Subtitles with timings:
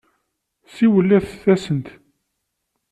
[0.75, 1.87] Siwlet-asent.